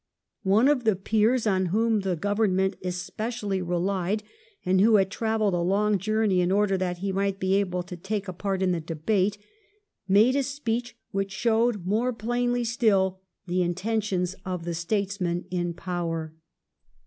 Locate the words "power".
15.75-16.33